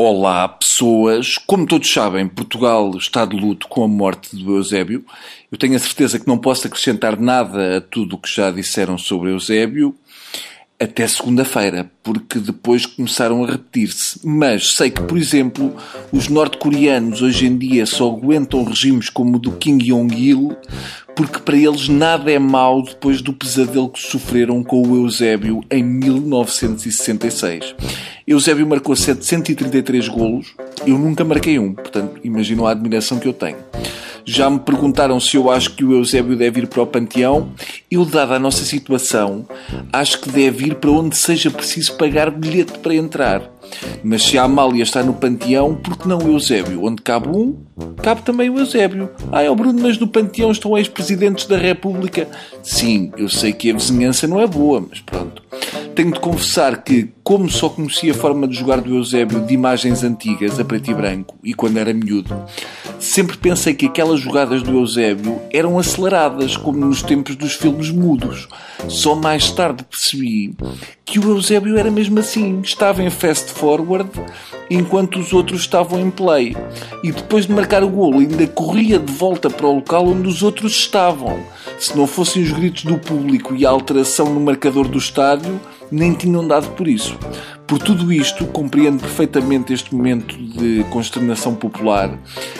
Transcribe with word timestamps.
Olá, 0.00 0.46
pessoas. 0.46 1.38
Como 1.38 1.66
todos 1.66 1.92
sabem, 1.92 2.28
Portugal 2.28 2.96
está 2.96 3.24
de 3.24 3.36
luto 3.36 3.66
com 3.66 3.82
a 3.82 3.88
morte 3.88 4.36
do 4.36 4.54
Eusébio. 4.54 5.04
Eu 5.50 5.58
tenho 5.58 5.74
a 5.74 5.78
certeza 5.80 6.20
que 6.20 6.28
não 6.28 6.38
posso 6.38 6.68
acrescentar 6.68 7.18
nada 7.18 7.78
a 7.78 7.80
tudo 7.80 8.14
o 8.14 8.18
que 8.20 8.32
já 8.32 8.52
disseram 8.52 8.96
sobre 8.96 9.32
Eusébio 9.32 9.92
até 10.80 11.06
segunda-feira, 11.06 11.90
porque 12.02 12.38
depois 12.38 12.86
começaram 12.86 13.44
a 13.44 13.50
repetir-se. 13.50 14.20
Mas 14.24 14.72
sei 14.72 14.90
que, 14.90 15.02
por 15.02 15.18
exemplo, 15.18 15.74
os 16.12 16.28
norte-coreanos 16.28 17.20
hoje 17.20 17.46
em 17.46 17.58
dia 17.58 17.84
só 17.84 18.08
aguentam 18.08 18.64
regimes 18.64 19.10
como 19.10 19.36
o 19.36 19.40
do 19.40 19.52
Kim 19.52 19.78
Jong-il 19.78 20.56
porque 21.18 21.40
para 21.40 21.56
eles 21.56 21.88
nada 21.88 22.30
é 22.30 22.38
mau 22.38 22.80
depois 22.80 23.20
do 23.20 23.32
pesadelo 23.32 23.88
que 23.88 24.00
sofreram 24.00 24.62
com 24.62 24.86
o 24.86 24.94
Eusébio 24.94 25.64
em 25.68 25.82
1966. 25.82 27.74
Eusébio 28.24 28.64
marcou 28.68 28.94
733 28.94 30.06
golos, 30.06 30.54
eu 30.86 30.96
nunca 30.96 31.24
marquei 31.24 31.58
um, 31.58 31.74
portanto 31.74 32.20
imaginam 32.22 32.68
a 32.68 32.70
admiração 32.70 33.18
que 33.18 33.26
eu 33.26 33.32
tenho. 33.32 33.56
Já 34.24 34.48
me 34.48 34.60
perguntaram 34.60 35.18
se 35.18 35.36
eu 35.36 35.50
acho 35.50 35.74
que 35.74 35.82
o 35.82 35.92
Eusébio 35.92 36.36
deve 36.36 36.60
ir 36.60 36.68
para 36.68 36.82
o 36.82 36.86
Panteão. 36.86 37.50
Eu, 37.90 38.04
dada 38.04 38.34
a 38.34 38.38
nossa 38.38 38.66
situação, 38.66 39.46
acho 39.90 40.20
que 40.20 40.28
deve 40.28 40.66
ir 40.66 40.74
para 40.74 40.90
onde 40.90 41.16
seja 41.16 41.50
preciso 41.50 41.96
pagar 41.96 42.30
bilhete 42.30 42.78
para 42.80 42.94
entrar. 42.94 43.50
Mas 44.04 44.24
se 44.24 44.36
a 44.36 44.42
Amália 44.44 44.82
está 44.82 45.02
no 45.02 45.14
Panteão, 45.14 45.74
por 45.74 45.96
que 45.96 46.06
não 46.06 46.18
o 46.18 46.32
Eusébio? 46.32 46.84
Onde 46.84 47.00
cabe 47.00 47.28
um, 47.28 47.56
cabe 48.02 48.22
também 48.22 48.50
o 48.50 48.58
Eusébio. 48.58 49.08
Ah, 49.32 49.42
é 49.42 49.50
o 49.50 49.56
Bruno, 49.56 49.80
mas 49.82 49.98
no 49.98 50.06
Panteão 50.06 50.50
estão 50.50 50.76
ex-presidentes 50.76 51.46
da 51.46 51.56
República. 51.56 52.28
Sim, 52.62 53.10
eu 53.16 53.28
sei 53.28 53.54
que 53.54 53.70
a 53.70 53.74
vizinhança 53.74 54.26
não 54.26 54.40
é 54.40 54.46
boa, 54.46 54.84
mas 54.86 55.00
pronto. 55.00 55.42
Tenho 55.94 56.12
de 56.12 56.20
confessar 56.20 56.82
que, 56.84 57.08
como 57.24 57.48
só 57.48 57.70
conhecia 57.70 58.12
a 58.12 58.14
forma 58.14 58.46
de 58.46 58.54
jogar 58.54 58.80
do 58.80 58.94
Eusébio 58.94 59.40
de 59.40 59.54
imagens 59.54 60.04
antigas, 60.04 60.60
a 60.60 60.64
preto 60.64 60.90
e 60.90 60.94
branco, 60.94 61.36
e 61.42 61.54
quando 61.54 61.78
era 61.78 61.92
miúdo, 61.92 62.36
sempre 63.18 63.36
pensei 63.36 63.74
que 63.74 63.86
aquelas 63.86 64.20
jogadas 64.20 64.62
do 64.62 64.78
Eusébio 64.78 65.40
eram 65.52 65.76
aceleradas, 65.76 66.56
como 66.56 66.78
nos 66.78 67.02
tempos 67.02 67.34
dos 67.34 67.54
filmes 67.54 67.90
mudos. 67.90 68.46
Só 68.86 69.16
mais 69.16 69.50
tarde 69.50 69.82
percebi 69.82 70.54
que 71.04 71.18
o 71.18 71.30
Eusébio 71.30 71.76
era 71.76 71.90
mesmo 71.90 72.20
assim. 72.20 72.60
Estava 72.60 73.02
em 73.02 73.10
fast 73.10 73.50
forward 73.50 74.08
enquanto 74.70 75.18
os 75.18 75.32
outros 75.32 75.62
estavam 75.62 75.98
em 75.98 76.12
play. 76.12 76.56
E 77.02 77.10
depois 77.10 77.44
de 77.44 77.52
marcar 77.52 77.82
o 77.82 77.88
golo, 77.88 78.20
ainda 78.20 78.46
corria 78.46 79.00
de 79.00 79.12
volta 79.12 79.50
para 79.50 79.66
o 79.66 79.74
local 79.74 80.06
onde 80.06 80.28
os 80.28 80.44
outros 80.44 80.74
estavam. 80.74 81.40
Se 81.76 81.96
não 81.96 82.06
fossem 82.06 82.44
os 82.44 82.52
gritos 82.52 82.84
do 82.84 82.98
público 82.98 83.52
e 83.56 83.66
a 83.66 83.70
alteração 83.70 84.32
no 84.32 84.38
marcador 84.38 84.86
do 84.86 84.96
estádio, 84.98 85.60
nem 85.90 86.12
tinham 86.12 86.46
dado 86.46 86.68
por 86.70 86.86
isso. 86.86 87.18
Por 87.66 87.78
tudo 87.78 88.10
isto, 88.10 88.46
compreendo 88.46 89.00
perfeitamente 89.00 89.74
este 89.74 89.94
momento 89.94 90.34
de 90.36 90.84
consternação 90.90 91.54
popular. 91.54 92.18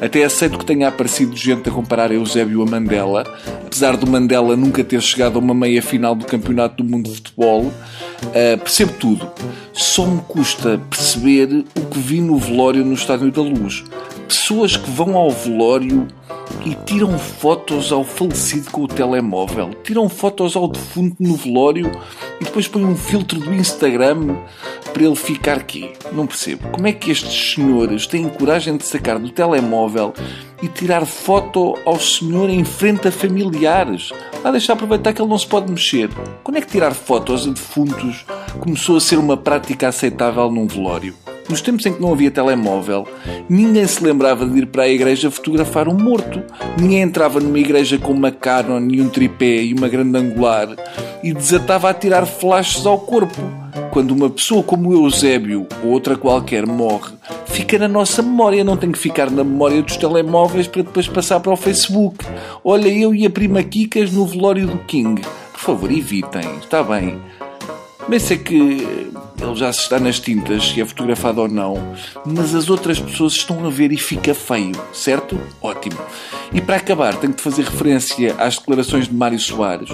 Até 0.00 0.24
aceito 0.24 0.58
que 0.58 0.64
tenha 0.64 0.88
aparecido 0.88 1.34
gente 1.34 1.68
a 1.68 1.72
comparar 1.72 2.12
Eusébio 2.12 2.62
a 2.62 2.66
Mandela, 2.66 3.24
apesar 3.64 3.96
do 3.96 4.06
Mandela 4.06 4.56
nunca 4.56 4.84
ter 4.84 5.00
chegado 5.00 5.36
a 5.36 5.38
uma 5.38 5.54
meia 5.54 5.80
final 5.80 6.14
do 6.14 6.26
Campeonato 6.26 6.82
do 6.82 6.84
Mundo 6.84 7.08
de 7.08 7.16
Futebol. 7.16 7.62
Uh, 7.62 8.58
percebo 8.58 8.92
tudo. 8.92 9.30
Só 9.72 10.06
me 10.06 10.20
custa 10.20 10.78
perceber 10.90 11.64
o 11.74 11.80
que 11.86 11.98
vi 11.98 12.20
no 12.20 12.36
velório 12.36 12.84
no 12.84 12.92
Estádio 12.92 13.32
da 13.32 13.40
Luz. 13.40 13.82
Pessoas 14.28 14.76
que 14.76 14.90
vão 14.90 15.16
ao 15.16 15.30
velório 15.30 16.06
e 16.64 16.74
tiram 16.74 17.18
fotos 17.18 17.92
ao 17.92 18.04
falecido 18.04 18.70
com 18.70 18.82
o 18.82 18.88
telemóvel, 18.88 19.70
tiram 19.82 20.08
fotos 20.08 20.56
ao 20.56 20.68
defunto 20.68 21.16
no 21.20 21.36
velório 21.36 21.90
e 22.40 22.44
depois 22.44 22.68
põem 22.68 22.84
um 22.84 22.96
filtro 22.96 23.38
do 23.38 23.54
Instagram 23.54 24.36
para 24.92 25.02
ele 25.02 25.16
ficar 25.16 25.56
aqui. 25.56 25.92
Não 26.12 26.26
percebo. 26.26 26.68
Como 26.68 26.86
é 26.86 26.92
que 26.92 27.10
estes 27.10 27.54
senhores 27.54 28.06
têm 28.06 28.28
coragem 28.28 28.76
de 28.76 28.84
sacar 28.84 29.18
do 29.18 29.30
telemóvel 29.30 30.12
e 30.62 30.68
tirar 30.68 31.06
foto 31.06 31.78
ao 31.84 31.98
senhor 31.98 32.50
em 32.50 32.64
frente 32.64 33.08
a 33.08 33.12
familiares? 33.12 34.10
Ah, 34.42 34.50
deixa 34.50 34.72
aproveitar 34.72 35.12
que 35.12 35.20
ele 35.20 35.28
não 35.28 35.38
se 35.38 35.46
pode 35.46 35.70
mexer. 35.70 36.10
Quando 36.42 36.56
é 36.56 36.60
que 36.60 36.66
tirar 36.66 36.94
fotos 36.94 37.46
a 37.46 37.50
defuntos 37.50 38.24
começou 38.58 38.96
a 38.96 39.00
ser 39.00 39.18
uma 39.18 39.36
prática 39.36 39.88
aceitável 39.88 40.50
num 40.50 40.66
velório? 40.66 41.14
Nos 41.50 41.60
tempos 41.60 41.84
em 41.84 41.92
que 41.92 42.00
não 42.00 42.12
havia 42.12 42.30
telemóvel, 42.30 43.08
ninguém 43.48 43.84
se 43.84 44.04
lembrava 44.04 44.46
de 44.46 44.56
ir 44.56 44.66
para 44.66 44.84
a 44.84 44.88
igreja 44.88 45.32
fotografar 45.32 45.88
um 45.88 45.94
morto. 45.94 46.40
Ninguém 46.80 47.00
entrava 47.00 47.40
numa 47.40 47.58
igreja 47.58 47.98
com 47.98 48.12
uma 48.12 48.30
Canon 48.30 48.88
e 48.88 49.02
um 49.02 49.08
tripé 49.08 49.64
e 49.64 49.74
uma 49.74 49.88
grande 49.88 50.16
angular 50.16 50.68
e 51.24 51.34
desatava 51.34 51.90
a 51.90 51.94
tirar 51.94 52.24
flashes 52.24 52.86
ao 52.86 53.00
corpo. 53.00 53.42
Quando 53.90 54.12
uma 54.12 54.30
pessoa 54.30 54.62
como 54.62 54.92
Eusébio 54.92 55.66
ou 55.82 55.90
outra 55.90 56.16
qualquer 56.16 56.64
morre, 56.66 57.14
fica 57.46 57.76
na 57.80 57.88
nossa 57.88 58.22
memória, 58.22 58.62
não 58.62 58.76
tem 58.76 58.92
que 58.92 58.98
ficar 58.98 59.28
na 59.28 59.42
memória 59.42 59.82
dos 59.82 59.96
telemóveis 59.96 60.68
para 60.68 60.82
depois 60.82 61.08
passar 61.08 61.40
para 61.40 61.52
o 61.52 61.56
Facebook. 61.56 62.24
Olha, 62.62 62.88
eu 62.88 63.12
e 63.12 63.26
a 63.26 63.30
prima 63.30 63.60
Kikas 63.64 64.12
no 64.12 64.24
velório 64.24 64.68
do 64.68 64.78
King. 64.84 65.20
Por 65.50 65.60
favor, 65.60 65.90
evitem, 65.90 66.48
está 66.62 66.80
bem. 66.84 67.18
Bem 68.10 68.18
sei 68.18 68.38
que 68.38 68.56
ele 68.56 69.54
já 69.54 69.72
se 69.72 69.82
está 69.82 70.00
nas 70.00 70.18
tintas, 70.18 70.70
se 70.70 70.80
é 70.80 70.84
fotografado 70.84 71.42
ou 71.42 71.48
não, 71.48 71.94
mas 72.26 72.56
as 72.56 72.68
outras 72.68 72.98
pessoas 72.98 73.34
estão 73.34 73.64
a 73.64 73.70
ver 73.70 73.92
e 73.92 73.96
fica 73.96 74.34
feio, 74.34 74.72
certo? 74.92 75.40
Ótimo. 75.62 75.96
E 76.52 76.60
para 76.60 76.74
acabar, 76.74 77.14
tenho 77.14 77.32
de 77.32 77.40
fazer 77.40 77.62
referência 77.62 78.34
às 78.36 78.58
declarações 78.58 79.06
de 79.06 79.14
Mário 79.14 79.38
Soares. 79.38 79.90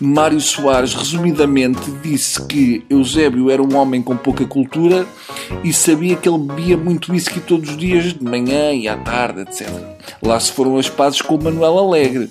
Mário 0.00 0.40
Soares, 0.40 0.94
resumidamente, 0.94 1.90
disse 2.00 2.40
que 2.46 2.86
Eusébio 2.88 3.50
era 3.50 3.60
um 3.60 3.74
homem 3.74 4.02
com 4.02 4.16
pouca 4.16 4.46
cultura 4.46 5.04
e 5.64 5.72
sabia 5.72 6.14
que 6.14 6.28
ele 6.28 6.38
bebia 6.38 6.76
muito 6.76 7.10
whisky 7.10 7.40
todos 7.40 7.70
os 7.70 7.76
dias, 7.76 8.14
de 8.14 8.22
manhã 8.22 8.72
e 8.72 8.86
à 8.86 8.96
tarde, 8.98 9.40
etc. 9.40 9.68
Lá 10.22 10.38
se 10.38 10.52
foram 10.52 10.76
as 10.76 10.88
pazes 10.88 11.20
com 11.20 11.34
o 11.34 11.42
Manuel 11.42 11.76
Alegre. 11.76 12.28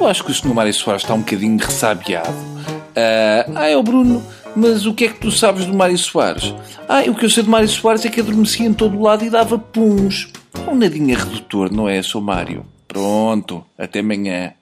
Eu 0.00 0.06
acho 0.06 0.24
que 0.24 0.30
o 0.30 0.34
Sr. 0.34 0.54
Mário 0.54 0.72
Soares 0.72 1.02
está 1.02 1.12
um 1.12 1.18
bocadinho 1.18 1.58
ressabiado 1.58 2.54
Uh, 2.94 3.52
ah, 3.56 3.68
é 3.68 3.76
o 3.76 3.82
Bruno, 3.82 4.22
mas 4.54 4.86
o 4.86 4.94
que 4.94 5.06
é 5.06 5.08
que 5.08 5.18
tu 5.18 5.30
sabes 5.30 5.66
do 5.66 5.74
Mário 5.74 5.98
Soares? 5.98 6.54
Ah, 6.88 7.02
o 7.08 7.14
que 7.14 7.24
eu 7.24 7.30
sei 7.30 7.42
do 7.42 7.50
Mário 7.50 7.68
Soares 7.68 8.04
é 8.04 8.08
que 8.08 8.20
adormecia 8.20 8.66
em 8.66 8.72
todo 8.72 9.00
lado 9.00 9.24
e 9.24 9.30
dava 9.30 9.58
puns. 9.58 10.28
É 10.54 10.70
um 10.70 10.76
nadinha 10.76 11.18
redutor, 11.18 11.72
não 11.72 11.88
é, 11.88 12.00
Sou 12.02 12.20
Mário? 12.20 12.64
Pronto, 12.86 13.64
até 13.76 13.98
amanhã. 13.98 14.52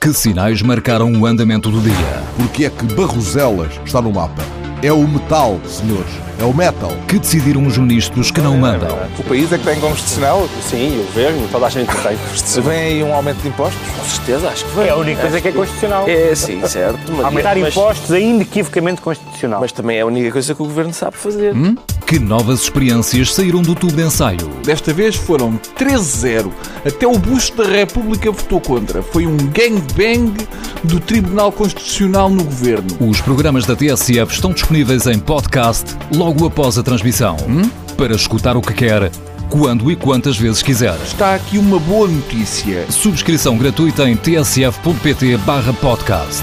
Que 0.00 0.12
sinais 0.12 0.62
marcaram 0.62 1.12
o 1.12 1.26
andamento 1.26 1.70
do 1.70 1.80
dia? 1.80 2.22
Porque 2.36 2.64
é 2.64 2.70
que 2.70 2.84
Barroselas 2.94 3.80
está 3.84 4.02
no 4.02 4.12
mapa? 4.12 4.55
É 4.82 4.92
o 4.92 5.08
metal, 5.08 5.58
senhores. 5.64 6.12
É 6.38 6.44
o 6.44 6.52
metal. 6.52 6.92
Que 7.08 7.18
decidiram 7.18 7.66
os 7.66 7.78
ministros 7.78 8.30
que 8.30 8.42
não 8.42 8.58
mandam? 8.58 8.94
O 9.18 9.24
país 9.24 9.50
é 9.50 9.56
que 9.56 9.64
tem 9.64 9.80
constitucional? 9.80 10.46
Sim, 10.60 11.00
o 11.00 11.04
governo, 11.04 11.48
toda 11.50 11.66
a 11.66 11.70
gente 11.70 11.86
tem 11.86 12.16
constitucional. 12.16 12.70
Vem 12.70 12.78
aí 12.78 13.02
um 13.02 13.14
aumento 13.14 13.38
de 13.38 13.48
impostos? 13.48 13.80
Com 13.96 14.04
certeza, 14.04 14.48
acho 14.48 14.64
que 14.66 14.76
vem. 14.76 14.86
É 14.86 14.90
a 14.90 14.96
única 14.96 15.20
coisa 15.22 15.40
que 15.40 15.48
é 15.48 15.52
constitucional. 15.52 16.06
É, 16.06 16.34
sim, 16.34 16.60
certo. 16.66 17.10
Mas, 17.10 17.24
Aumentar 17.24 17.56
mas, 17.56 17.74
impostos 17.74 18.10
é 18.10 18.20
inequivocamente 18.20 19.00
constitucional. 19.00 19.60
Mas 19.62 19.72
também 19.72 19.96
é 19.96 20.00
a 20.02 20.06
única 20.06 20.30
coisa 20.30 20.54
que 20.54 20.62
o 20.62 20.66
governo 20.66 20.92
sabe 20.92 21.16
fazer. 21.16 21.54
Hum? 21.54 21.74
Que 22.06 22.18
novas 22.18 22.60
experiências 22.60 23.34
saíram 23.34 23.62
do 23.62 23.74
tubo 23.74 23.94
de 23.94 24.02
ensaio? 24.02 24.46
Desta 24.62 24.92
vez 24.92 25.16
foram 25.16 25.58
13-0. 25.76 26.52
Até 26.86 27.06
o 27.06 27.18
busto 27.18 27.64
da 27.64 27.68
República 27.68 28.30
votou 28.30 28.60
contra. 28.60 29.02
Foi 29.02 29.26
um 29.26 29.36
gangbang 29.36 30.46
do 30.84 31.00
Tribunal 31.00 31.50
Constitucional 31.52 32.30
no 32.30 32.44
governo. 32.44 32.88
Os 33.00 33.20
programas 33.20 33.66
da 33.66 33.74
TSF 33.76 34.32
estão 34.32 34.52
disponíveis 34.52 35.06
em 35.06 35.18
podcast 35.18 35.96
logo 36.14 36.46
após 36.46 36.78
a 36.78 36.82
transmissão. 36.82 37.36
Hum? 37.48 37.68
Para 37.96 38.14
escutar 38.14 38.56
o 38.56 38.60
que 38.60 38.74
quer, 38.74 39.10
quando 39.48 39.90
e 39.90 39.96
quantas 39.96 40.36
vezes 40.36 40.62
quiser. 40.62 40.94
Está 41.02 41.34
aqui 41.34 41.56
uma 41.58 41.78
boa 41.78 42.08
notícia. 42.08 42.84
Subscrição 42.90 43.56
gratuita 43.56 44.06
em 44.08 44.16
tsf.pt/podcast. 44.16 46.42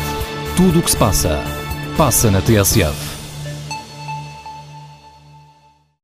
Tudo 0.56 0.80
o 0.80 0.82
que 0.82 0.92
se 0.92 0.98
passa, 0.98 1.44
passa 1.98 2.32
na 2.32 2.42
TSF. 2.42 3.13